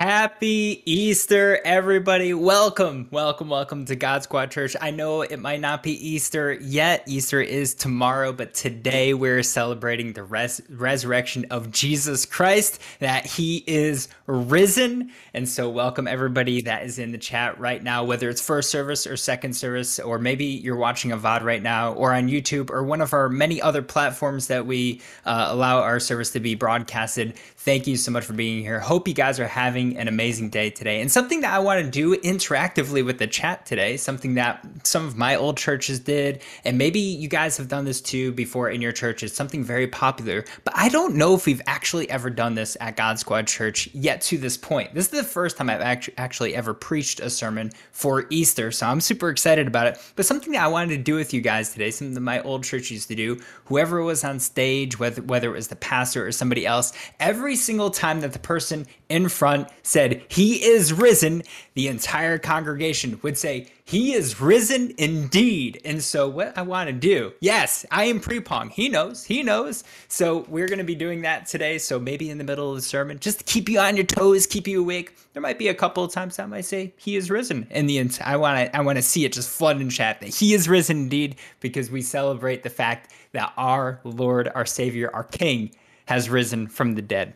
[0.00, 2.32] Happy Easter, everybody.
[2.32, 4.76] Welcome, welcome, welcome to God Squad Church.
[4.80, 7.02] I know it might not be Easter yet.
[7.08, 13.64] Easter is tomorrow, but today we're celebrating the res- resurrection of Jesus Christ, that he
[13.66, 15.10] is risen.
[15.34, 19.04] And so, welcome everybody that is in the chat right now, whether it's first service
[19.04, 22.84] or second service, or maybe you're watching a VOD right now, or on YouTube, or
[22.84, 27.34] one of our many other platforms that we uh, allow our service to be broadcasted.
[27.60, 28.78] Thank you so much for being here.
[28.78, 31.00] Hope you guys are having an amazing day today.
[31.00, 35.04] And something that I want to do interactively with the chat today, something that some
[35.04, 38.80] of my old churches did, and maybe you guys have done this too before in
[38.80, 40.44] your church, it's something very popular.
[40.62, 44.20] But I don't know if we've actually ever done this at God Squad Church yet
[44.22, 44.94] to this point.
[44.94, 49.00] This is the first time I've actually ever preached a sermon for Easter, so I'm
[49.00, 49.98] super excited about it.
[50.14, 52.62] But something that I wanted to do with you guys today, something that my old
[52.62, 56.30] church used to do, whoever was on stage, whether whether it was the pastor or
[56.30, 61.42] somebody else, every single time that the person in front said, He is risen,
[61.74, 65.80] the entire congregation would say, He is risen indeed.
[65.84, 68.70] And so, what I want to do, yes, I am Prepong.
[68.70, 69.84] He knows, he knows.
[70.08, 71.78] So, we're going to be doing that today.
[71.78, 74.46] So, maybe in the middle of the sermon, just to keep you on your toes,
[74.46, 75.16] keep you awake.
[75.34, 77.66] There might be a couple of times I might say, He is risen.
[77.70, 80.34] And the I want to I want to see it just flood in chat that
[80.34, 85.24] He is risen indeed, because we celebrate the fact that our Lord, our Savior, our
[85.24, 85.70] King
[86.06, 87.34] has risen from the dead.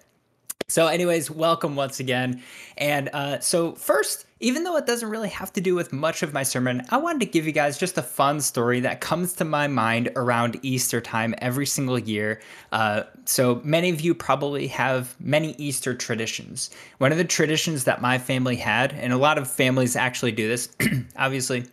[0.73, 2.43] So, anyways, welcome once again.
[2.79, 6.33] And uh, so, first, even though it doesn't really have to do with much of
[6.33, 9.45] my sermon, I wanted to give you guys just a fun story that comes to
[9.45, 12.41] my mind around Easter time every single year.
[12.73, 16.71] Uh, so, many of you probably have many Easter traditions.
[16.97, 20.49] One of the traditions that my family had, and a lot of families actually do
[20.49, 20.71] this,
[21.17, 21.67] obviously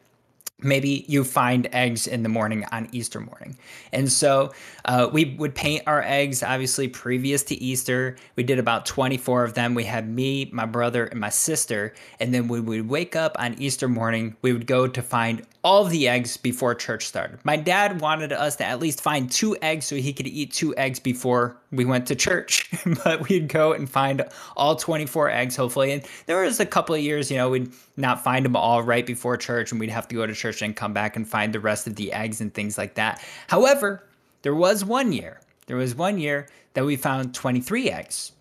[0.62, 3.58] maybe you find eggs in the morning on Easter morning.
[3.92, 4.54] And so
[4.86, 8.18] uh, we would paint our eggs, obviously, previous to Easter.
[8.36, 9.74] We did about 24 of them.
[9.74, 11.94] We had me, my brother, and my sister.
[12.20, 15.84] And then we would wake up on Easter morning, we would go to find all
[15.84, 17.40] the eggs before church started.
[17.44, 20.76] My dad wanted us to at least find two eggs so he could eat two
[20.78, 22.70] eggs before we went to church.
[23.04, 24.24] but we'd go and find
[24.56, 25.92] all 24 eggs, hopefully.
[25.92, 29.06] And there was a couple of years, you know, we'd not find them all right
[29.06, 31.60] before church and we'd have to go to church and come back and find the
[31.60, 33.22] rest of the eggs and things like that.
[33.48, 34.08] However,
[34.44, 38.32] there was one year, there was one year that we found 23 eggs.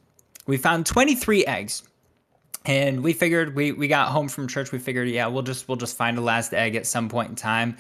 [0.47, 1.83] We found 23 eggs
[2.65, 5.77] and we figured we we got home from church we figured yeah we'll just we'll
[5.77, 7.77] just find a last egg at some point in time.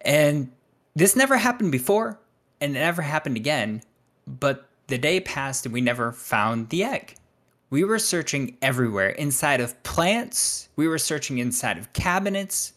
[0.00, 0.50] And
[0.94, 2.18] this never happened before
[2.60, 3.82] and it never happened again
[4.26, 7.14] but the day passed and we never found the egg.
[7.70, 12.72] We were searching everywhere inside of plants we were searching inside of cabinets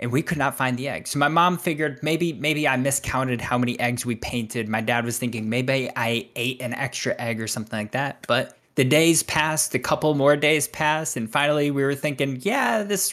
[0.00, 1.08] and we could not find the egg.
[1.08, 4.68] So my mom figured maybe maybe i miscounted how many eggs we painted.
[4.68, 8.57] My dad was thinking maybe i ate an extra egg or something like that but
[8.78, 13.12] the days passed, a couple more days passed, and finally we were thinking, yeah, this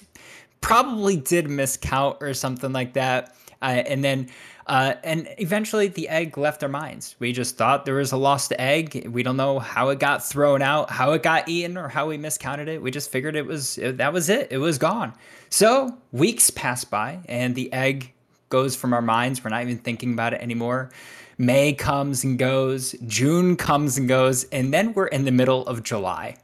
[0.62, 3.36] probably did miscount or something like that.
[3.64, 4.30] Uh, and then,
[4.68, 7.16] uh, and eventually the egg left our minds.
[7.18, 9.10] We just thought there was a lost egg.
[9.10, 12.18] We don't know how it got thrown out, how it got eaten, or how we
[12.18, 12.80] miscounted it.
[12.80, 14.50] We just figured it was that was it.
[14.52, 15.14] It was gone.
[15.50, 18.14] So weeks pass by, and the egg
[18.50, 19.44] goes from our minds.
[19.44, 20.92] We're not even thinking about it anymore.
[21.38, 25.84] May comes and goes, June comes and goes, and then we're in the middle of
[25.84, 26.38] July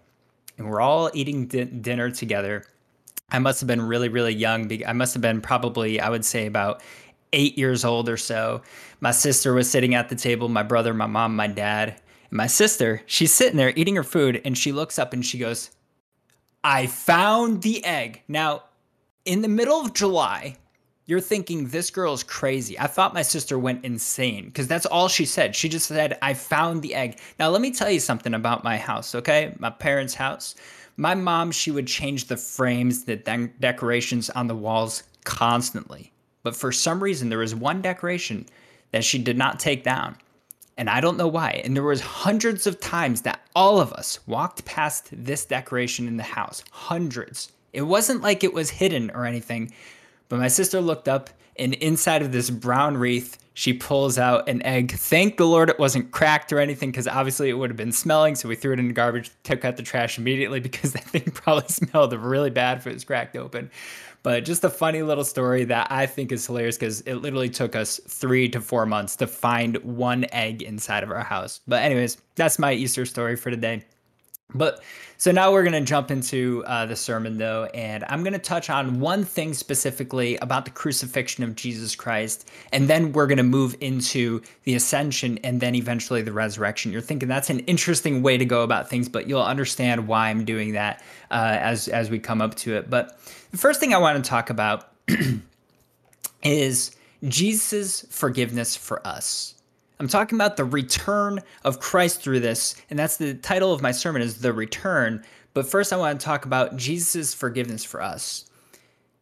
[0.61, 2.63] and we're all eating di- dinner together.
[3.31, 4.69] I must have been really, really young.
[4.85, 6.83] I must have been probably, I would say, about
[7.33, 8.61] eight years old or so.
[8.99, 11.89] My sister was sitting at the table, my brother, my mom, my dad.
[12.29, 15.39] And my sister, she's sitting there eating her food, and she looks up and she
[15.39, 15.71] goes,
[16.63, 18.21] I found the egg.
[18.27, 18.65] Now,
[19.25, 20.57] in the middle of July,
[21.11, 22.79] you're thinking this girl is crazy.
[22.79, 25.57] I thought my sister went insane because that's all she said.
[25.57, 27.19] She just said, I found the egg.
[27.37, 29.53] Now, let me tell you something about my house, okay?
[29.59, 30.55] My parents' house.
[30.95, 36.13] My mom, she would change the frames, the de- decorations on the walls constantly.
[36.43, 38.45] But for some reason, there was one decoration
[38.91, 40.15] that she did not take down.
[40.77, 41.61] And I don't know why.
[41.65, 46.15] And there was hundreds of times that all of us walked past this decoration in
[46.15, 46.63] the house.
[46.71, 47.51] Hundreds.
[47.73, 49.73] It wasn't like it was hidden or anything
[50.31, 54.63] but my sister looked up, and inside of this brown wreath, she pulls out an
[54.63, 54.93] egg.
[54.93, 58.35] Thank the Lord it wasn't cracked or anything, because obviously it would have been smelling.
[58.35, 61.23] So we threw it in the garbage, took out the trash immediately because that thing
[61.33, 63.69] probably smelled really bad if it was cracked open.
[64.23, 67.75] But just a funny little story that I think is hilarious because it literally took
[67.75, 71.59] us three to four months to find one egg inside of our house.
[71.67, 73.83] But, anyways, that's my Easter story for today.
[74.53, 74.81] But
[75.21, 78.39] so now we're going to jump into uh, the sermon, though, and I'm going to
[78.39, 83.37] touch on one thing specifically about the crucifixion of Jesus Christ, and then we're going
[83.37, 86.91] to move into the ascension and then eventually the resurrection.
[86.91, 90.43] You're thinking that's an interesting way to go about things, but you'll understand why I'm
[90.43, 92.89] doing that uh, as as we come up to it.
[92.89, 93.19] But
[93.51, 94.91] the first thing I want to talk about
[96.43, 96.95] is
[97.27, 99.60] Jesus' forgiveness for us.
[100.01, 103.91] I'm talking about the return of Christ through this, and that's the title of my
[103.91, 105.23] sermon is The Return.
[105.53, 108.49] But first I want to talk about Jesus' forgiveness for us.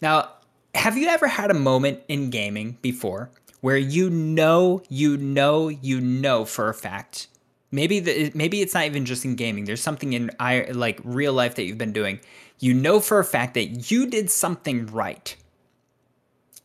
[0.01, 0.29] Now,
[0.73, 3.29] have you ever had a moment in gaming before
[3.59, 7.27] where you know, you know, you know for a fact
[7.71, 10.31] maybe the, maybe it's not even just in gaming there's something in
[10.71, 12.19] like real life that you've been doing
[12.57, 15.35] you know for a fact that you did something right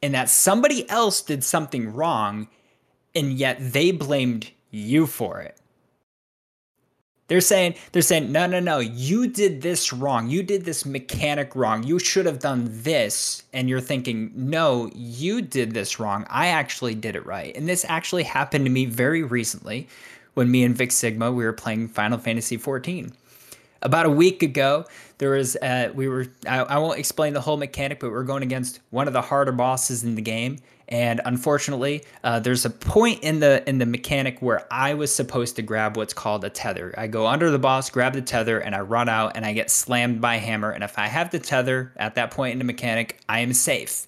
[0.02, 2.48] and that somebody else did something wrong
[3.14, 5.56] and yet they blamed you for it.
[7.26, 10.28] They're saying they're saying no no no you did this wrong.
[10.28, 11.82] You did this mechanic wrong.
[11.82, 16.26] You should have done this and you're thinking no, you did this wrong.
[16.28, 17.56] I actually did it right.
[17.56, 19.88] And this actually happened to me very recently
[20.34, 23.12] when me and Vic Sigma we were playing Final Fantasy 14.
[23.84, 24.86] About a week ago,
[25.18, 28.24] there was uh, we were I, I won't explain the whole mechanic, but we we're
[28.24, 30.58] going against one of the harder bosses in the game,
[30.88, 35.56] and unfortunately, uh, there's a point in the in the mechanic where I was supposed
[35.56, 36.94] to grab what's called a tether.
[36.96, 39.70] I go under the boss, grab the tether, and I run out, and I get
[39.70, 40.70] slammed by hammer.
[40.70, 44.06] And if I have the tether at that point in the mechanic, I am safe.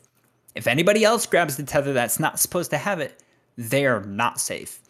[0.54, 3.22] If anybody else grabs the tether that's not supposed to have it,
[3.58, 4.80] they are not safe.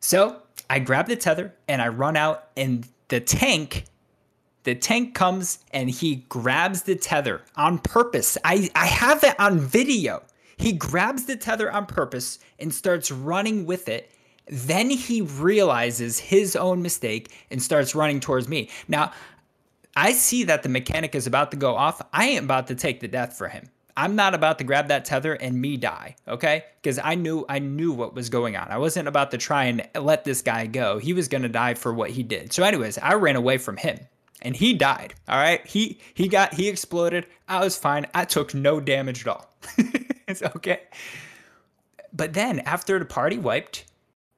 [0.00, 3.84] So I grab the tether and I run out, and the tank
[4.64, 8.36] the tank comes and he grabs the tether on purpose.
[8.44, 10.22] I, I have it on video.
[10.56, 14.10] He grabs the tether on purpose and starts running with it.
[14.46, 18.68] Then he realizes his own mistake and starts running towards me.
[18.88, 19.12] Now,
[19.96, 22.02] I see that the mechanic is about to go off.
[22.12, 23.70] I ain't about to take the death for him.
[23.96, 26.64] I'm not about to grab that tether and me die, okay?
[26.80, 28.68] Because I knew I knew what was going on.
[28.68, 30.98] I wasn't about to try and let this guy go.
[30.98, 32.52] He was to die for what he did.
[32.52, 33.98] So anyways, I ran away from him
[34.42, 35.14] and he died.
[35.28, 37.26] All right, he he got he exploded.
[37.48, 38.06] I was fine.
[38.14, 39.50] I took no damage at all.
[40.28, 40.82] it's okay.
[42.12, 43.84] But then after the party wiped,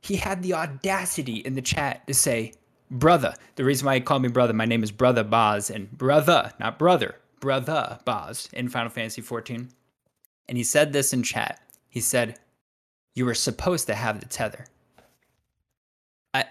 [0.00, 2.52] he had the audacity in the chat to say,
[2.90, 6.52] "Brother." The reason why he called me brother, my name is Brother Boz, and brother,
[6.58, 9.68] not brother, brother Boz in Final Fantasy 14.
[10.48, 11.60] And he said this in chat.
[11.88, 12.38] He said,
[13.14, 14.66] "You were supposed to have the tether."
[16.34, 16.46] I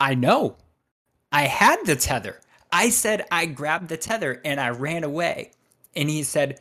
[0.00, 0.56] I know.
[1.30, 2.40] I had the tether.
[2.74, 5.52] I said I grabbed the tether and I ran away.
[5.94, 6.58] And he said,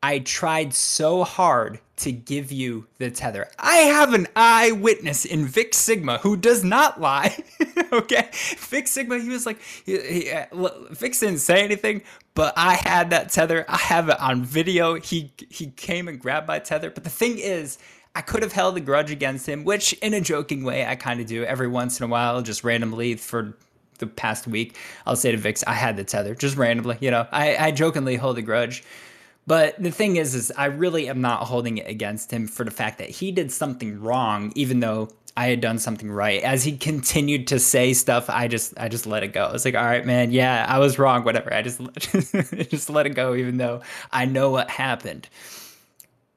[0.00, 3.48] I tried so hard to give you the tether.
[3.58, 7.36] I have an eyewitness in Vic Sigma who does not lie.
[7.92, 10.46] okay, Vic Sigma, he was like, he, he, uh,
[10.90, 12.02] Vic didn't say anything,
[12.34, 13.64] but I had that tether.
[13.68, 14.94] I have it on video.
[15.00, 16.90] He he came and grabbed my tether.
[16.90, 17.78] But the thing is,
[18.14, 21.20] I could have held a grudge against him, which in a joking way I kind
[21.20, 23.56] of do every once in a while, just randomly for
[23.96, 24.76] the past week,
[25.06, 26.98] I'll say to Vix, I had the tether just randomly.
[27.00, 28.84] You know, I, I jokingly hold a grudge.
[29.46, 32.70] But the thing is, is I really am not holding it against him for the
[32.70, 36.42] fact that he did something wrong, even though I had done something right.
[36.42, 39.50] As he continued to say stuff, I just I just let it go.
[39.54, 41.52] It's like, all right, man, yeah, I was wrong, whatever.
[41.52, 41.80] I just
[42.70, 45.28] just let it go, even though I know what happened.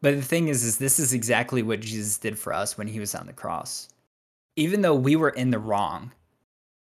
[0.01, 2.99] But the thing is, is this is exactly what Jesus did for us when he
[2.99, 3.89] was on the cross.
[4.55, 6.11] Even though we were in the wrong,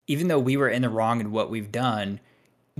[0.07, 2.19] even though we were in the wrong in what we've done,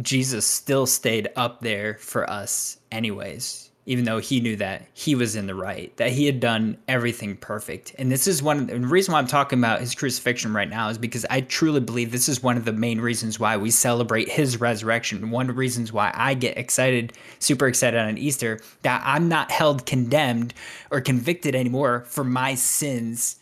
[0.02, 5.36] Jesus still stayed up there for us, anyways, even though he knew that he was
[5.36, 7.96] in the right, that he had done everything perfect.
[7.98, 10.90] And this is one of the reason why I'm talking about his crucifixion right now
[10.90, 14.30] is because I truly believe this is one of the main reasons why we celebrate
[14.30, 15.32] his resurrection.
[15.32, 19.52] One of the reasons why I get excited, super excited on Easter, that I'm not
[19.52, 20.54] held condemned
[20.92, 23.38] or convicted anymore for my sins,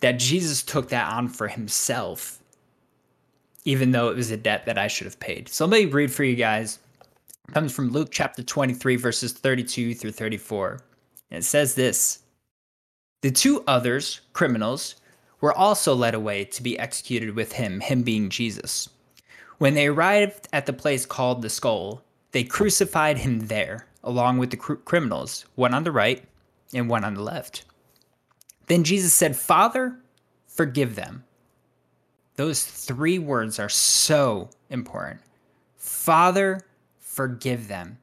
[0.00, 2.38] that Jesus took that on for himself
[3.64, 5.48] even though it was a debt that I should have paid.
[5.48, 6.78] So let me read for you guys.
[7.48, 10.80] It comes from Luke chapter 23, verses 32 through 34.
[11.30, 12.20] And it says this
[13.22, 14.96] The two others, criminals,
[15.40, 18.88] were also led away to be executed with him, him being Jesus.
[19.58, 22.02] When they arrived at the place called the skull,
[22.32, 26.24] they crucified him there, along with the cr- criminals, one on the right
[26.72, 27.64] and one on the left.
[28.66, 29.98] Then Jesus said, Father,
[30.46, 31.24] forgive them
[32.36, 35.20] those three words are so important.
[35.76, 36.60] Father,
[36.98, 37.98] forgive them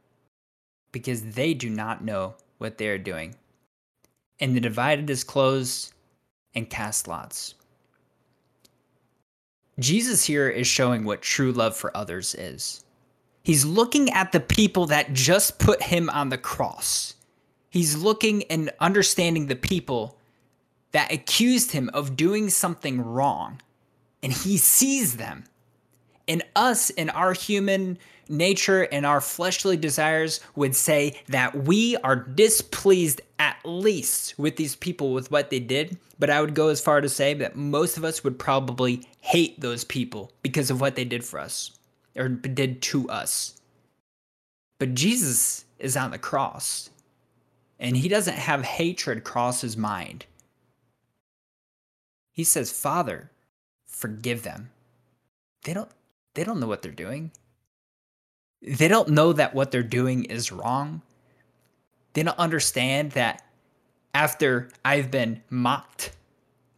[0.92, 3.36] because they do not know what they are doing.
[4.40, 5.94] And the divided is closed
[6.56, 7.56] and cast lots.
[9.80, 12.84] Jesus here is showing what true love for others is.
[13.44, 17.16] He's looking at the people that just put him on the cross.
[17.70, 20.18] He's looking and understanding the people
[20.92, 23.62] that accused him of doing something wrong.
[24.24, 25.46] And he sees them.
[26.28, 27.98] And us, in our human
[28.30, 34.76] nature and our fleshly desires, would say that we are displeased at least with these
[34.76, 35.98] people with what they did.
[36.20, 39.60] But I would go as far to say that most of us would probably hate
[39.60, 41.72] those people because of what they did for us
[42.16, 43.60] or did to us.
[44.78, 46.92] But Jesus is on the cross
[47.80, 50.28] and he doesn't have hatred cross his mind.
[52.32, 53.31] He says, "Father,
[54.02, 54.72] forgive them."
[55.64, 55.92] They don't
[56.34, 57.32] they don't know what they're doing.
[58.62, 61.02] They don't know that what they're doing is wrong.
[62.14, 63.44] They don't understand that
[64.14, 66.12] after I've been mocked,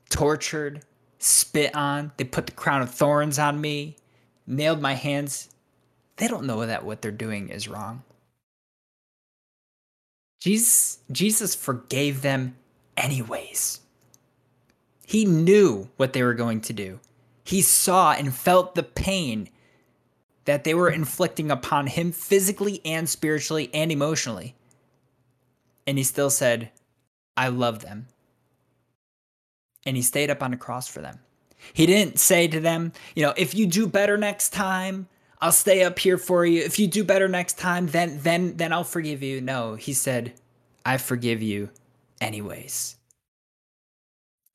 [0.09, 0.85] tortured,
[1.19, 3.97] spit on, they put the crown of thorns on me,
[4.45, 5.49] nailed my hands.
[6.17, 8.03] They don't know that what they're doing is wrong.
[10.39, 12.55] Jesus, Jesus forgave them
[12.97, 13.79] anyways.
[15.05, 16.99] He knew what they were going to do.
[17.43, 19.49] He saw and felt the pain
[20.45, 24.55] that they were inflicting upon him physically and spiritually and emotionally.
[25.85, 26.71] And he still said,
[27.35, 28.07] I love them.
[29.85, 31.19] And he stayed up on the cross for them.
[31.73, 35.07] He didn't say to them, you know, if you do better next time,
[35.41, 36.61] I'll stay up here for you.
[36.61, 39.41] If you do better next time, then then then I'll forgive you.
[39.41, 40.33] No, he said,
[40.85, 41.69] I forgive you
[42.21, 42.97] anyways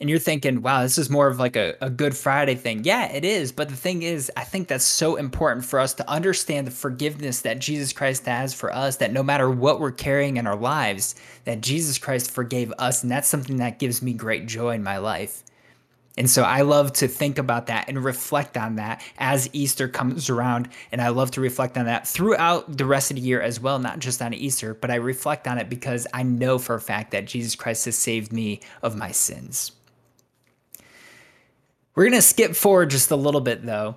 [0.01, 2.85] and you're thinking, wow, this is more of like a, a Good Friday thing.
[2.85, 3.51] Yeah, it is.
[3.51, 7.41] But the thing is, I think that's so important for us to understand the forgiveness
[7.41, 11.17] that Jesus Christ has for us, that no matter what we're carrying in our lives,
[11.45, 13.03] that Jesus Christ forgave us.
[13.03, 15.43] And that's something that gives me great joy in my life.
[16.17, 20.31] And so I love to think about that and reflect on that as Easter comes
[20.31, 20.69] around.
[20.93, 23.81] And I love to reflect on that throughout the rest of the year as well,
[23.81, 27.13] not just on Easter, but I reflect on it because I know for a fact
[27.13, 29.73] that Jesus Christ has saved me of my sins.
[31.99, 33.97] We're going to skip forward just a little bit though.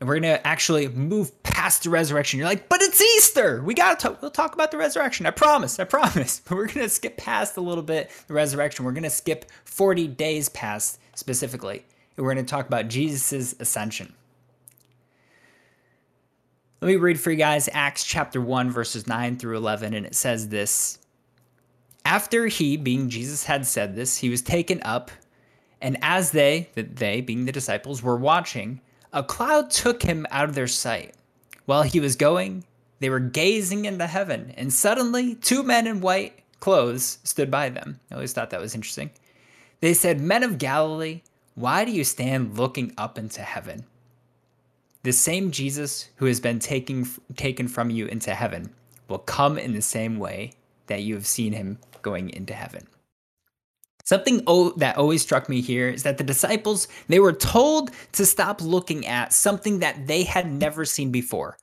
[0.00, 2.36] And we're going to actually move past the resurrection.
[2.36, 3.62] You're like, but it's Easter.
[3.62, 4.20] We got to talk.
[4.20, 5.24] We'll talk about the resurrection.
[5.24, 5.78] I promise.
[5.78, 6.40] I promise.
[6.40, 8.84] But we're going to skip past a little bit the resurrection.
[8.84, 11.84] We're going to skip 40 days past specifically.
[12.16, 14.12] And we're going to talk about Jesus' ascension.
[16.80, 19.94] Let me read for you guys Acts chapter 1, verses 9 through 11.
[19.94, 20.98] And it says this
[22.04, 25.12] After he, being Jesus, had said this, he was taken up
[25.80, 28.80] and as they, that they being the disciples, were watching,
[29.12, 31.14] a cloud took him out of their sight.
[31.66, 32.64] While he was going,
[33.00, 38.00] they were gazing into heaven, and suddenly two men in white clothes stood by them.
[38.10, 39.10] I always thought that was interesting.
[39.80, 41.22] They said, Men of Galilee,
[41.54, 43.84] why do you stand looking up into heaven?
[45.04, 47.06] The same Jesus who has been taking,
[47.36, 48.74] taken from you into heaven
[49.06, 50.52] will come in the same way
[50.88, 52.86] that you have seen him going into heaven.
[54.08, 58.24] Something o- that always struck me here is that the disciples, they were told to
[58.24, 61.58] stop looking at something that they had never seen before.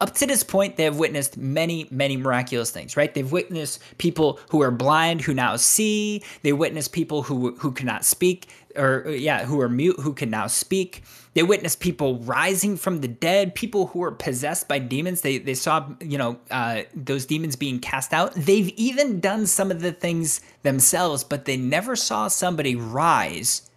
[0.00, 3.12] Up to this point, they have witnessed many, many miraculous things, right?
[3.12, 6.22] They've witnessed people who are blind who now see.
[6.42, 10.46] They witnessed people who who cannot speak, or yeah, who are mute who can now
[10.46, 11.02] speak.
[11.34, 15.20] They witnessed people rising from the dead, people who were possessed by demons.
[15.20, 18.34] They they saw you know uh, those demons being cast out.
[18.34, 23.68] They've even done some of the things themselves, but they never saw somebody rise,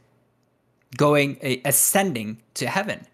[0.96, 3.08] going ascending to heaven.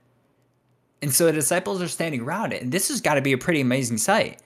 [1.03, 3.37] And so the disciples are standing around it, and this has got to be a
[3.37, 4.39] pretty amazing sight.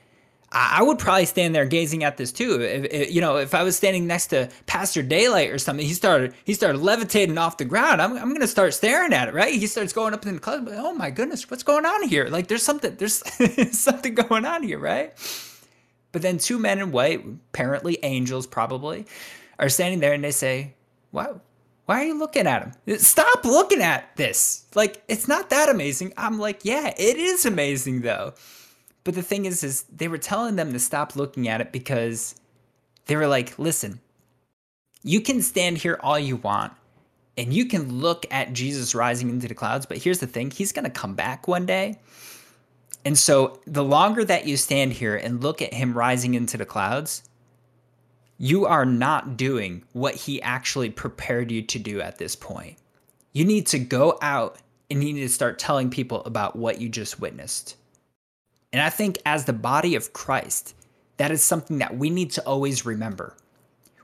[0.51, 2.61] I would probably stand there gazing at this too.
[2.61, 5.93] If, if, you know, if I was standing next to Pastor Daylight or something, he
[5.93, 8.01] started he started levitating off the ground.
[8.01, 9.53] I'm, I'm gonna start staring at it, right?
[9.53, 10.67] He starts going up in the cloud.
[10.71, 12.27] Oh my goodness, what's going on here?
[12.27, 13.21] Like there's something there's
[13.77, 15.13] something going on here, right?
[16.11, 19.05] But then two men in white, apparently angels, probably,
[19.59, 20.73] are standing there and they say,
[21.11, 21.41] "Wow,
[21.87, 22.99] why are you looking at him?
[22.99, 24.65] Stop looking at this.
[24.75, 28.33] Like it's not that amazing." I'm like, "Yeah, it is amazing though."
[29.07, 32.35] But the thing is, is they were telling them to stop looking at it because
[33.05, 34.01] they were like, listen,
[35.01, 36.73] you can stand here all you want
[37.37, 40.73] and you can look at Jesus rising into the clouds, but here's the thing, he's
[40.73, 41.99] going to come back one day.
[43.05, 46.65] And so the longer that you stand here and look at him rising into the
[46.65, 47.23] clouds,
[48.37, 52.77] you are not doing what he actually prepared you to do at this point.
[53.33, 54.57] You need to go out
[54.89, 57.75] and you need to start telling people about what you just witnessed.
[58.71, 60.75] And I think as the body of Christ,
[61.17, 63.35] that is something that we need to always remember.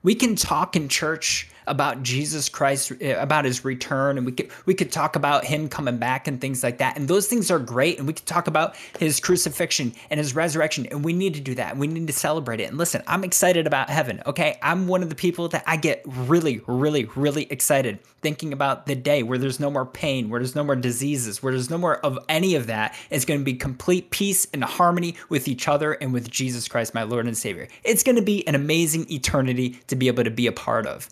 [0.02, 4.50] We can talk in church about Jesus Christ, eh, about his return, and we could
[4.65, 6.98] we could talk about him coming back and things like that.
[6.98, 7.98] And those things are great.
[7.98, 10.88] And we could talk about his crucifixion and his resurrection.
[10.88, 11.77] And we need to do that.
[11.77, 12.70] We need to celebrate it.
[12.70, 14.22] And listen, I'm excited about heaven.
[14.25, 14.58] Okay.
[14.62, 18.96] I'm one of the people that I get really, really, really excited thinking about the
[18.96, 21.98] day where there's no more pain, where there's no more diseases, where there's no more
[21.98, 22.96] of any of that.
[23.10, 26.93] It's going to be complete peace and harmony with each other and with Jesus Christ,
[26.93, 27.67] my Lord and Savior.
[27.84, 31.10] It's going to be an amazing eternity to be able to be a part of.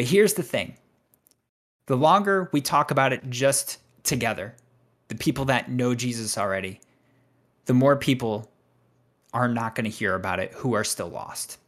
[0.00, 0.78] But here's the thing
[1.84, 4.54] the longer we talk about it just together,
[5.08, 6.80] the people that know Jesus already,
[7.66, 8.50] the more people
[9.34, 11.58] are not going to hear about it who are still lost.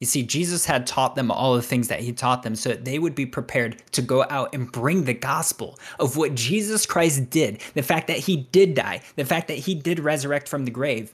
[0.00, 2.84] You see, Jesus had taught them all the things that he taught them so that
[2.84, 7.30] they would be prepared to go out and bring the gospel of what Jesus Christ
[7.30, 10.72] did, the fact that he did die, the fact that he did resurrect from the
[10.72, 11.12] grave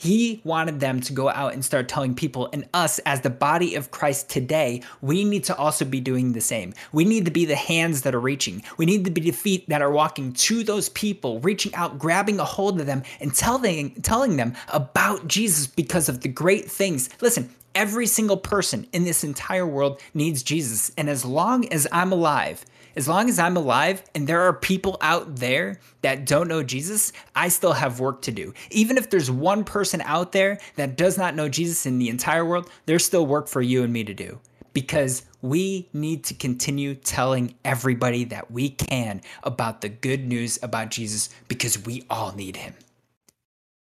[0.00, 3.74] he wanted them to go out and start telling people, and us as the body
[3.74, 6.72] of Christ today, we need to also be doing the same.
[6.90, 8.62] We need to be the hands that are reaching.
[8.78, 12.40] We need to be the feet that are walking to those people, reaching out, grabbing
[12.40, 17.10] a hold of them, and telling, telling them about Jesus because of the great things.
[17.20, 20.92] Listen, every single person in this entire world needs Jesus.
[20.96, 22.64] And as long as I'm alive,
[22.96, 27.12] as long as I'm alive and there are people out there that don't know Jesus,
[27.34, 28.52] I still have work to do.
[28.70, 32.44] Even if there's one person out there that does not know Jesus in the entire
[32.44, 34.38] world, there's still work for you and me to do
[34.72, 40.90] because we need to continue telling everybody that we can about the good news about
[40.90, 42.74] Jesus because we all need him.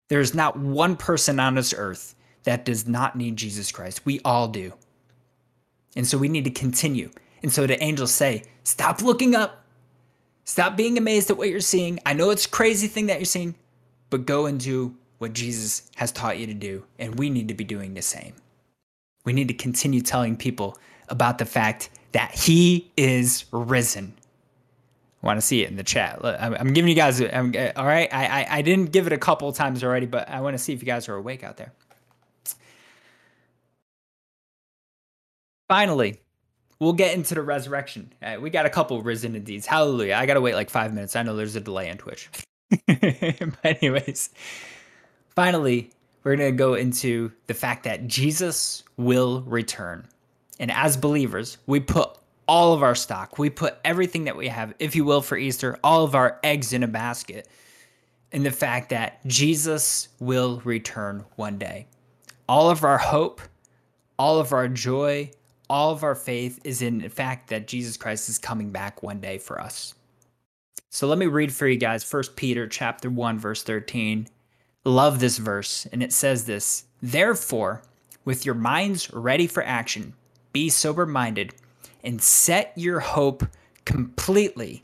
[0.10, 4.06] There's not one person on this earth that does not need Jesus Christ.
[4.06, 4.74] We all do.
[5.96, 7.12] And so we need to continue
[7.44, 9.64] and so the angels say, Stop looking up.
[10.44, 12.00] Stop being amazed at what you're seeing.
[12.06, 13.56] I know it's a crazy thing that you're seeing,
[14.10, 16.84] but go and do what Jesus has taught you to do.
[17.00, 18.34] And we need to be doing the same.
[19.26, 20.78] We need to continue telling people
[21.10, 24.14] about the fact that he is risen.
[25.22, 26.20] I want to see it in the chat.
[26.24, 28.08] I'm giving you guys, I'm, uh, all right.
[28.14, 30.74] I, I, I didn't give it a couple times already, but I want to see
[30.74, 31.74] if you guys are awake out there.
[35.68, 36.22] Finally,
[36.80, 38.14] we'll get into the resurrection.
[38.22, 39.66] Uh, we got a couple risen indeeds.
[39.66, 40.16] Hallelujah.
[40.16, 41.16] I got to wait like five minutes.
[41.16, 42.30] I know there's a delay on Twitch.
[42.88, 44.30] but, anyways,
[45.36, 45.92] finally,
[46.24, 50.08] we're going to go into the fact that Jesus will return.
[50.60, 54.74] And as believers, we put all of our stock, we put everything that we have,
[54.80, 57.48] if you will, for Easter, all of our eggs in a basket
[58.32, 61.88] in the fact that Jesus will return one day.
[62.48, 63.42] All of our hope,
[64.18, 65.32] all of our joy,
[65.70, 69.20] all of our faith is in the fact that Jesus Christ is coming back one
[69.20, 69.94] day for us.
[70.90, 74.28] So let me read for you guys 1 Peter chapter 1 verse 13.
[74.86, 77.84] Love this verse and it says this, "Therefore,
[78.24, 80.14] with your minds ready for action,
[80.54, 81.54] be sober-minded
[82.04, 83.44] and set your hope
[83.86, 84.84] completely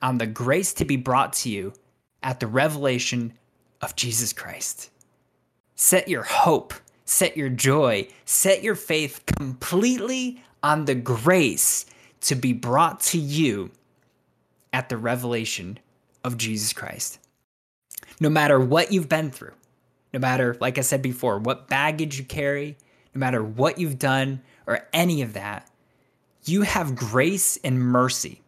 [0.00, 1.74] on the grace to be brought to you
[2.22, 3.34] at the revelation
[3.80, 4.90] of Jesus Christ."
[5.74, 11.86] Set your hope set your joy, set your faith completely on the grace
[12.22, 13.70] to be brought to you
[14.72, 15.78] at the revelation
[16.24, 17.18] of Jesus Christ.
[18.20, 19.54] No matter what you've been through,
[20.12, 22.76] no matter, like I said before, what baggage you carry,
[23.14, 25.68] no matter what you've done or any of that,
[26.44, 28.42] you have grace and mercy.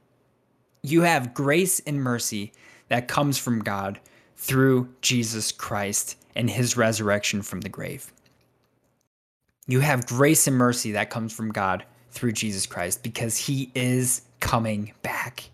[0.83, 2.53] You have grace and mercy
[2.89, 3.99] that comes from God
[4.37, 8.13] through Jesus Christ and his resurrection from the grave.
[9.67, 14.23] You have grace and mercy that comes from God through Jesus Christ because he is
[14.41, 15.51] coming back.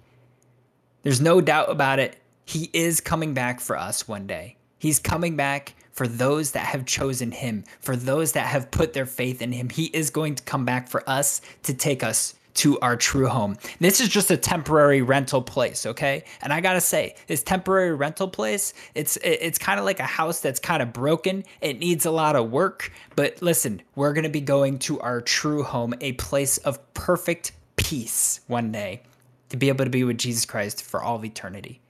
[1.02, 2.16] There's no doubt about it.
[2.44, 4.56] He is coming back for us one day.
[4.78, 9.06] He's coming back for those that have chosen him, for those that have put their
[9.06, 9.68] faith in him.
[9.68, 13.56] He is going to come back for us to take us to our true home.
[13.78, 16.24] This is just a temporary rental place, okay?
[16.42, 20.04] And I got to say, this temporary rental place, it's it's kind of like a
[20.04, 21.44] house that's kind of broken.
[21.60, 25.20] It needs a lot of work, but listen, we're going to be going to our
[25.20, 29.02] true home, a place of perfect peace one day
[29.48, 31.80] to be able to be with Jesus Christ for all of eternity.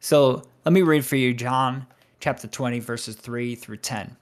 [0.00, 1.86] So, let me read for you John
[2.20, 4.16] chapter 20 verses 3 through 10.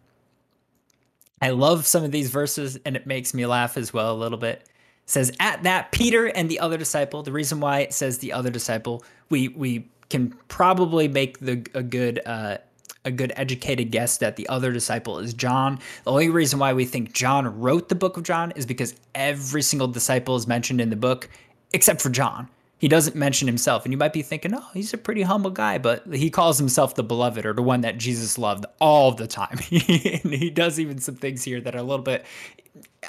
[1.42, 4.38] I love some of these verses and it makes me laugh as well a little
[4.38, 4.66] bit
[5.07, 7.23] says at that Peter and the other disciple.
[7.23, 11.83] The reason why it says the other disciple, we we can probably make the a
[11.83, 12.59] good uh,
[13.05, 15.79] a good educated guess that the other disciple is John.
[16.05, 19.62] The only reason why we think John wrote the book of John is because every
[19.62, 21.29] single disciple is mentioned in the book
[21.73, 22.49] except for John.
[22.78, 23.84] He doesn't mention himself.
[23.84, 26.94] And you might be thinking, oh, he's a pretty humble guy, but he calls himself
[26.94, 29.58] the beloved or the one that Jesus loved all the time.
[29.58, 32.26] he does even some things here that are a little bit,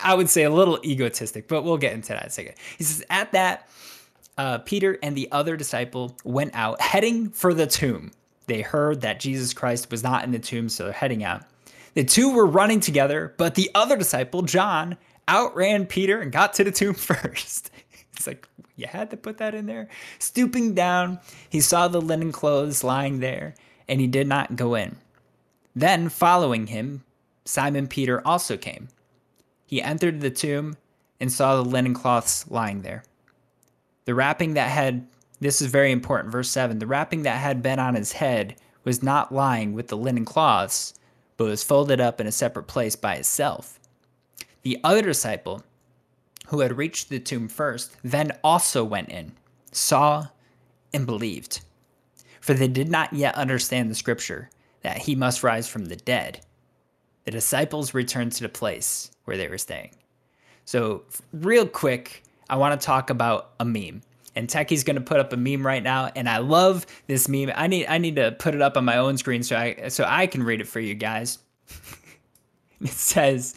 [0.01, 2.55] I would say, a little egotistic, but we'll get into that in a second.
[2.77, 3.69] He says, At that,
[4.37, 8.11] uh, Peter and the other disciple went out, heading for the tomb.
[8.45, 11.43] They heard that Jesus Christ was not in the tomb, so they're heading out.
[11.95, 16.63] The two were running together, but the other disciple, John, outran Peter and got to
[16.63, 17.71] the tomb first.
[18.13, 18.47] it's like,
[18.77, 19.89] you had to put that in there.
[20.19, 23.55] Stooping down, he saw the linen clothes lying there,
[23.89, 24.97] and he did not go in.
[25.75, 27.03] Then, following him,
[27.43, 28.87] Simon Peter also came.
[29.65, 30.77] He entered the tomb
[31.19, 33.03] and saw the linen cloths lying there.
[34.05, 35.07] The wrapping that had,
[35.39, 39.03] this is very important, verse 7 the wrapping that had been on his head was
[39.03, 40.93] not lying with the linen cloths,
[41.35, 43.79] but was folded up in a separate place by itself.
[44.61, 45.63] The other disciple,
[46.47, 49.33] who had reached the tomb first, then also went in,
[49.71, 50.27] saw,
[50.93, 51.61] and believed.
[52.41, 54.49] For they did not yet understand the scripture
[54.81, 56.41] that he must rise from the dead.
[57.25, 59.95] The disciples returned to the place where they were staying.
[60.63, 64.01] So, real quick, I want to talk about a meme.
[64.35, 67.51] And Techie's gonna put up a meme right now, and I love this meme.
[67.55, 70.05] I need I need to put it up on my own screen so I so
[70.07, 71.39] I can read it for you guys.
[72.81, 73.55] it says,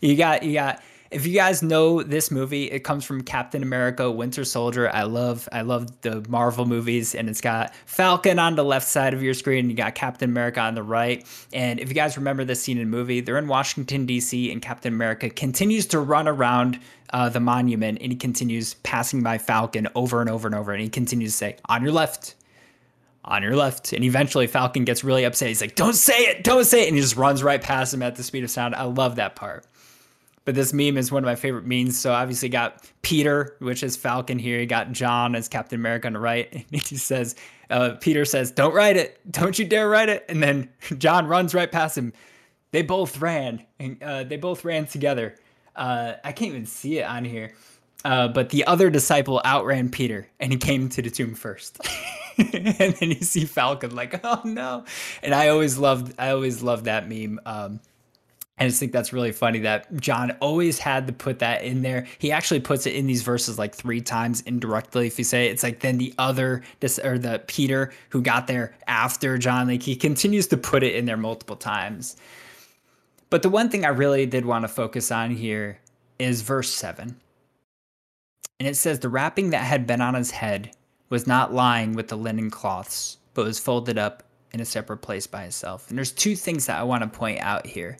[0.00, 4.10] "You got you got if you guys know this movie, it comes from Captain America:
[4.10, 4.90] Winter Soldier.
[4.90, 9.14] I love I love the Marvel movies, and it's got Falcon on the left side
[9.14, 11.26] of your screen, and you got Captain America on the right.
[11.52, 14.50] And if you guys remember this scene in the movie, they're in Washington D.C.
[14.50, 19.38] and Captain America continues to run around uh, the monument, and he continues passing by
[19.38, 22.34] Falcon over and over and over, and he continues to say, "On your left."
[23.24, 23.92] on your left.
[23.92, 25.48] And eventually Falcon gets really upset.
[25.48, 26.88] He's like, don't say it, don't say it.
[26.88, 28.74] And he just runs right past him at the speed of sound.
[28.74, 29.64] I love that part.
[30.44, 31.98] But this meme is one of my favorite memes.
[31.98, 34.58] So obviously got Peter, which is Falcon here.
[34.58, 36.52] You got John as Captain America on the right.
[36.72, 37.36] And he says,
[37.70, 39.20] uh, Peter says, "Don't write it.
[39.30, 42.12] Don't you dare write it." And then John runs right past him.
[42.70, 45.36] They both ran, and uh, they both ran together.
[45.76, 47.52] Uh, I can't even see it on here.
[48.04, 51.78] Uh, but the other disciple outran Peter, and he came to the tomb first.
[52.38, 54.84] and then you see Falcon like, "Oh no!"
[55.22, 57.40] And I always loved, I always loved that meme.
[57.46, 57.80] Um,
[58.58, 62.06] I just think that's really funny that John always had to put that in there.
[62.18, 65.06] He actually puts it in these verses like three times indirectly.
[65.06, 68.46] If you say it, it's like then the other this or the Peter who got
[68.46, 72.16] there after John, like he continues to put it in there multiple times.
[73.30, 75.80] But the one thing I really did want to focus on here
[76.18, 77.16] is verse seven.
[78.60, 80.76] And it says, The wrapping that had been on his head
[81.08, 85.26] was not lying with the linen cloths, but was folded up in a separate place
[85.26, 85.88] by itself.
[85.88, 87.96] And there's two things that I want to point out here.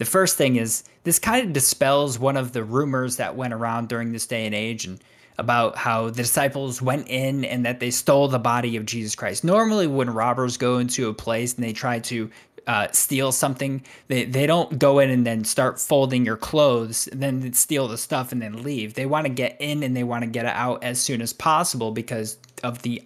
[0.00, 3.90] The first thing is this kind of dispels one of the rumors that went around
[3.90, 4.98] during this day and age and
[5.36, 9.44] about how the disciples went in and that they stole the body of Jesus Christ.
[9.44, 12.30] Normally, when robbers go into a place and they try to
[12.66, 17.52] uh, steal something, they, they don't go in and then start folding your clothes, then
[17.52, 18.94] steal the stuff and then leave.
[18.94, 21.90] They want to get in and they want to get out as soon as possible
[21.90, 23.02] because of the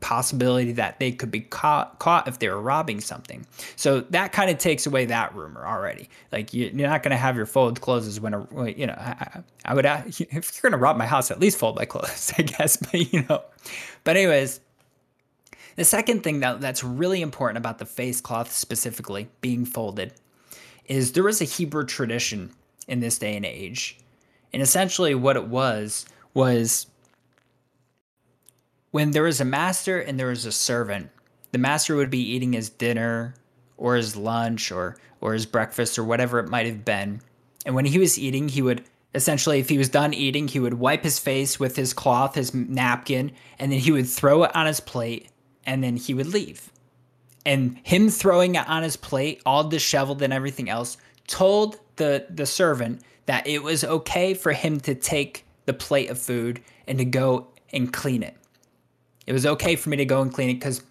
[0.00, 3.46] possibility that they could be caught caught if they were robbing something.
[3.76, 6.08] So that kind of takes away that rumor already.
[6.32, 9.42] Like you, are not going to have your fold clothes when a you know I,
[9.64, 12.42] I would if you're going to rob my house, at least fold my clothes, I
[12.42, 12.76] guess.
[12.76, 13.42] But you know,
[14.04, 14.60] but anyways.
[15.76, 20.12] The second thing that, that's really important about the face cloth specifically being folded
[20.86, 22.50] is there was a Hebrew tradition
[22.88, 23.96] in this day and age.
[24.52, 26.86] And essentially, what it was was
[28.90, 31.10] when there was a master and there was a servant,
[31.52, 33.34] the master would be eating his dinner
[33.76, 37.20] or his lunch or or his breakfast or whatever it might have been.
[37.66, 40.74] And when he was eating, he would essentially if he was done eating, he would
[40.74, 44.66] wipe his face with his cloth, his napkin, and then he would throw it on
[44.66, 45.28] his plate
[45.66, 46.72] and then he would leave.
[47.44, 52.46] And him throwing it on his plate, all disheveled and everything else, told the the
[52.46, 57.04] servant that it was okay for him to take the plate of food and to
[57.04, 58.36] go and clean it.
[59.26, 60.82] It was okay for me to go and clean it because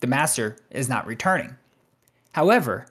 [0.00, 1.56] the master is not returning.
[2.32, 2.86] However,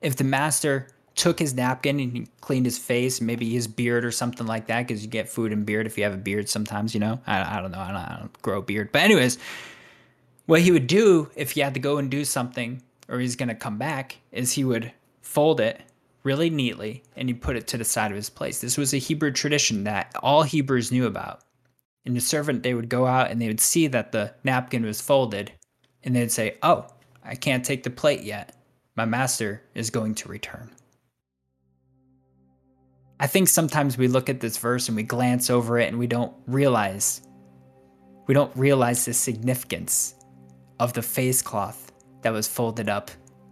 [0.00, 4.10] if the master took his napkin and he cleaned his face, maybe his beard or
[4.10, 6.94] something like that, because you get food and beard if you have a beard sometimes,
[6.94, 7.20] you know?
[7.26, 7.80] I, I don't know.
[7.80, 8.90] I don't, I don't grow a beard.
[8.92, 9.38] But, anyways,
[10.44, 13.48] what he would do if he had to go and do something or he's going
[13.48, 15.80] to come back is he would fold it
[16.22, 18.60] really neatly and he put it to the side of his place.
[18.60, 21.40] This was a Hebrew tradition that all Hebrews knew about
[22.06, 25.00] and the servant they would go out and they would see that the napkin was
[25.00, 25.52] folded
[26.04, 26.86] and they'd say oh
[27.24, 28.56] i can't take the plate yet.
[28.96, 30.70] My master is going to return.
[33.20, 36.06] I think sometimes we look at this verse and we glance over it and we
[36.06, 37.22] don't realize
[38.26, 40.14] we don't realize the significance
[40.80, 41.92] of the face cloth
[42.22, 43.10] that was folded up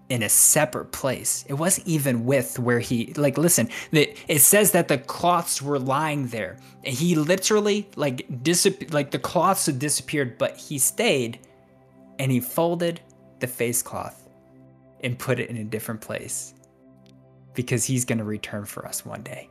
[0.08, 1.44] in a separate place.
[1.48, 6.28] It wasn't even with where he like listen, it says that the cloths were lying
[6.28, 6.58] there.
[6.84, 11.38] And he literally like disap- like the cloths had disappeared, but he stayed
[12.18, 13.00] and he folded
[13.40, 14.28] the face cloth
[15.02, 16.54] and put it in a different place
[17.54, 19.48] because he's going to return for us one day.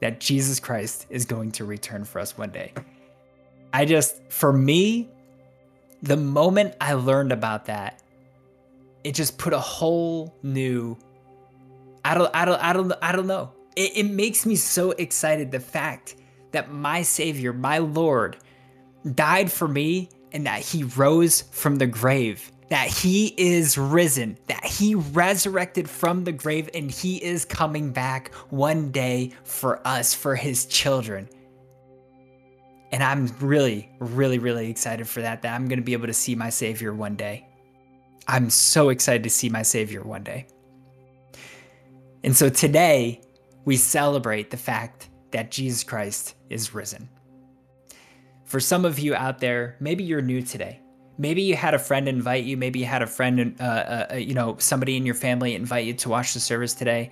[0.00, 2.72] That Jesus Christ is going to return for us one day.
[3.72, 5.08] I just, for me,
[6.02, 8.00] the moment I learned about that,
[9.08, 10.98] it just put a whole new.
[12.04, 13.54] I don't, I don't, I don't, I don't know.
[13.74, 15.50] It, it makes me so excited.
[15.50, 16.16] The fact
[16.52, 18.36] that my Savior, my Lord,
[19.14, 24.62] died for me and that He rose from the grave that he is risen, that
[24.62, 30.36] he resurrected from the grave, and he is coming back one day for us, for
[30.36, 31.30] his children.
[32.92, 36.12] And I'm really, really, really excited for that, that I'm going to be able to
[36.12, 37.47] see my Savior one day.
[38.28, 40.46] I'm so excited to see my Savior one day.
[42.22, 43.22] And so today,
[43.64, 47.08] we celebrate the fact that Jesus Christ is risen.
[48.44, 50.80] For some of you out there, maybe you're new today.
[51.18, 52.56] Maybe you had a friend invite you.
[52.56, 55.84] Maybe you had a friend uh, uh, uh, you know somebody in your family invite
[55.84, 57.10] you to watch the service today.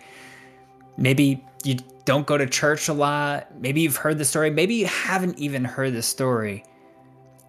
[0.96, 3.60] Maybe you don't go to church a lot.
[3.60, 4.50] Maybe you've heard the story.
[4.50, 6.64] Maybe you haven't even heard the story.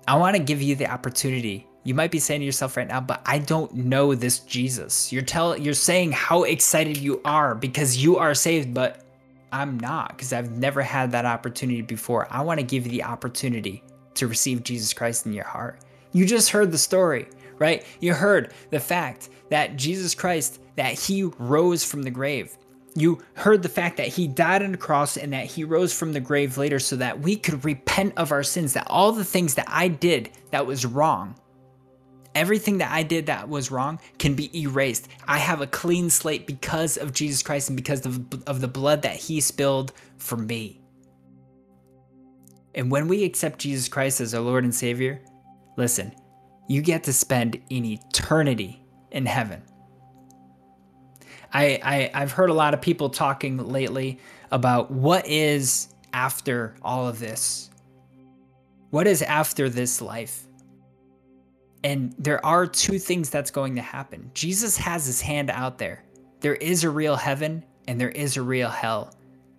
[0.08, 3.00] I want to give you the opportunity you might be saying to yourself right now
[3.00, 7.98] but i don't know this jesus you're telling you're saying how excited you are because
[7.98, 9.06] you are saved but
[9.52, 13.04] i'm not because i've never had that opportunity before i want to give you the
[13.04, 15.80] opportunity to receive jesus christ in your heart
[16.18, 17.28] you just heard the story,
[17.60, 17.86] right?
[18.00, 22.58] You heard the fact that Jesus Christ, that he rose from the grave.
[22.96, 26.14] You heard the fact that he died on the cross and that he rose from
[26.14, 29.54] the grave later so that we could repent of our sins, that all the things
[29.56, 31.36] that I did that was wrong,
[32.38, 35.08] everything that I did that was wrong can be erased.
[35.28, 39.02] I have a clean slate because of Jesus Christ and because of, of the blood
[39.02, 40.82] that he spilled for me.
[42.76, 45.22] And when we accept Jesus Christ as our Lord and Savior,
[45.78, 46.12] Listen,
[46.68, 49.62] you get to spend an eternity in heaven.
[51.54, 54.20] I, I I've heard a lot of people talking lately
[54.52, 57.70] about what is after all of this.
[58.90, 60.47] What is after this life?
[61.84, 64.32] And there are two things that's going to happen.
[64.34, 66.04] Jesus has his hand out there.
[66.40, 69.14] There is a real heaven and there is a real hell.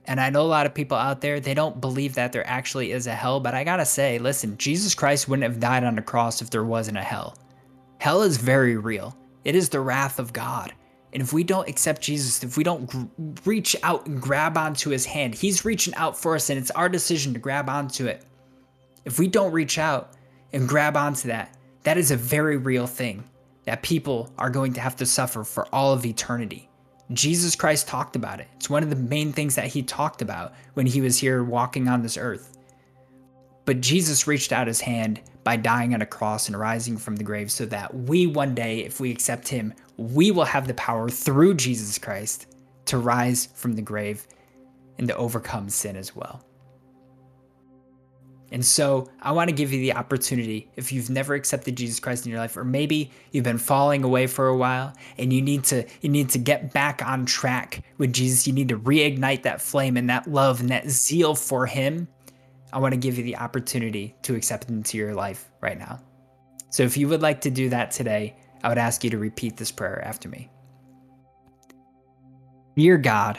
[0.04, 2.92] And I know a lot of people out there, they don't believe that there actually
[2.92, 6.02] is a hell, but I gotta say, listen, Jesus Christ wouldn't have died on the
[6.02, 7.36] cross if there wasn't a hell.
[7.98, 10.72] Hell is very real, it is the wrath of God.
[11.12, 13.10] And if we don't accept Jesus, if we don't
[13.44, 16.88] reach out and grab onto his hand, he's reaching out for us and it's our
[16.88, 18.24] decision to grab onto it.
[19.04, 20.12] If we don't reach out
[20.52, 23.24] and grab onto that, that is a very real thing
[23.64, 26.68] that people are going to have to suffer for all of eternity.
[27.12, 28.48] Jesus Christ talked about it.
[28.56, 31.88] It's one of the main things that he talked about when he was here walking
[31.88, 32.56] on this earth.
[33.64, 37.24] But Jesus reached out his hand by dying on a cross and rising from the
[37.24, 41.08] grave so that we one day, if we accept him, we will have the power
[41.08, 42.54] through Jesus Christ
[42.86, 44.26] to rise from the grave
[44.98, 46.42] and to overcome sin as well.
[48.50, 52.24] And so I want to give you the opportunity if you've never accepted Jesus Christ
[52.24, 55.64] in your life, or maybe you've been falling away for a while and you need
[55.64, 58.46] to you need to get back on track with Jesus.
[58.46, 62.08] You need to reignite that flame and that love and that zeal for him.
[62.72, 66.00] I want to give you the opportunity to accept him into your life right now.
[66.70, 69.56] So if you would like to do that today, I would ask you to repeat
[69.56, 70.50] this prayer after me.
[72.76, 73.38] Dear God,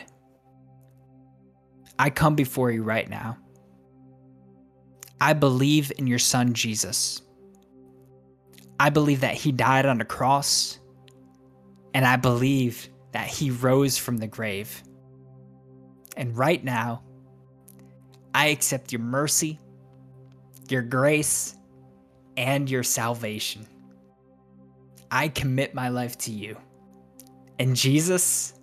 [1.98, 3.38] I come before you right now
[5.22, 7.22] I believe in your son Jesus.
[8.80, 10.80] I believe that he died on the cross,
[11.94, 14.84] and I believe that he rose from the grave.
[16.16, 17.04] And right now,
[18.34, 19.60] I accept your mercy,
[20.70, 21.58] your grace,
[22.38, 23.68] and your salvation.
[25.12, 26.56] I commit my life to you.
[27.58, 28.54] And Jesus,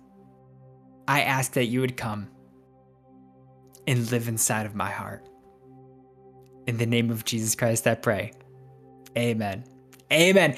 [1.07, 2.29] I ask that you would come
[3.85, 5.27] and live inside of my heart.
[6.67, 8.33] In the name of Jesus Christ, I pray.
[9.17, 9.63] Amen.
[10.11, 10.57] Amen.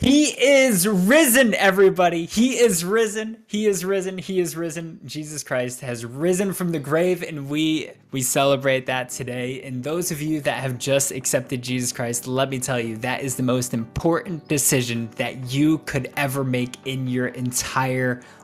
[0.00, 2.24] He is risen, everybody.
[2.26, 3.42] He is risen.
[3.48, 4.16] He is risen.
[4.16, 5.00] He is risen.
[5.04, 9.60] Jesus Christ has risen from the grave, and we we celebrate that today.
[9.62, 13.22] And those of you that have just accepted Jesus Christ, let me tell you, that
[13.22, 18.37] is the most important decision that you could ever make in your entire life.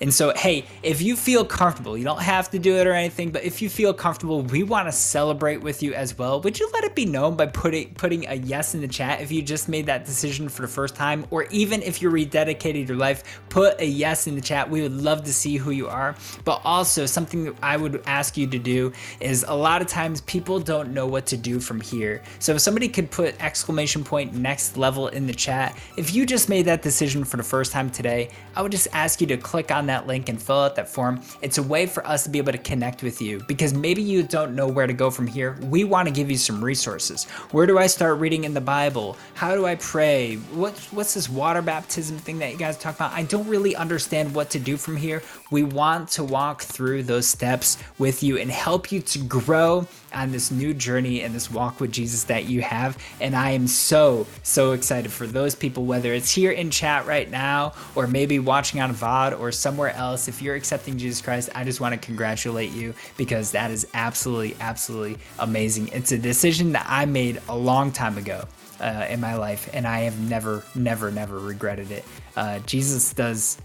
[0.00, 3.30] And so, hey, if you feel comfortable, you don't have to do it or anything,
[3.30, 6.40] but if you feel comfortable, we want to celebrate with you as well.
[6.40, 9.30] Would you let it be known by putting putting a yes in the chat if
[9.30, 12.96] you just made that decision for the first time, or even if you're rededicated your
[12.96, 14.68] life, put a yes in the chat.
[14.68, 16.16] We would love to see who you are.
[16.44, 20.20] But also, something that I would ask you to do is a lot of times
[20.22, 22.22] people don't know what to do from here.
[22.38, 26.48] So if somebody could put exclamation point next level in the chat, if you just
[26.48, 28.88] made that decision for the first time today, I would just
[29.20, 31.22] you to click on that link and fill out that form.
[31.42, 34.22] It's a way for us to be able to connect with you because maybe you
[34.22, 35.58] don't know where to go from here.
[35.62, 37.24] We want to give you some resources.
[37.52, 39.16] Where do I start reading in the Bible?
[39.34, 40.36] How do I pray?
[40.52, 43.12] What, what's this water baptism thing that you guys talk about?
[43.12, 45.22] I don't really understand what to do from here.
[45.50, 50.32] We want to walk through those steps with you and help you to grow on
[50.32, 52.98] this new journey and this walk with Jesus that you have.
[53.20, 57.30] And I am so, so excited for those people, whether it's here in chat right
[57.30, 60.28] now or maybe watching on VOD or somewhere else.
[60.28, 64.56] If you're accepting Jesus Christ, I just want to congratulate you because that is absolutely,
[64.60, 65.88] absolutely amazing.
[65.88, 68.46] It's a decision that I made a long time ago.
[68.80, 72.02] Uh, in my life, and I have never, never, never regretted it.
[72.34, 73.58] Uh, Jesus does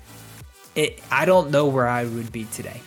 [0.75, 1.01] it.
[1.09, 2.81] I don't know where I would be today.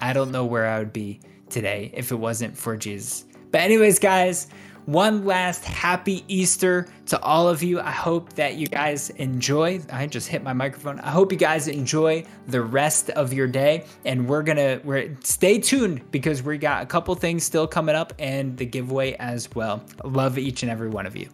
[0.00, 3.24] I don't know where I would be today if it wasn't for Jesus.
[3.50, 4.48] But, anyways, guys,
[4.86, 7.80] one last happy Easter to all of you.
[7.80, 9.80] I hope that you guys enjoy.
[9.92, 11.00] I just hit my microphone.
[11.00, 13.84] I hope you guys enjoy the rest of your day.
[14.04, 18.12] And we're gonna we're stay tuned because we got a couple things still coming up
[18.18, 19.84] and the giveaway as well.
[20.04, 21.28] Love each and every one of you.